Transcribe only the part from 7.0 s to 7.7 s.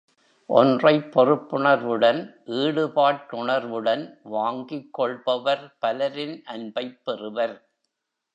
பெறுவர்.